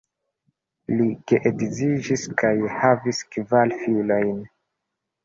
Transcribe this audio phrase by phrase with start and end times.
[1.01, 4.33] Li geedziĝis kaj havis kvar filojn.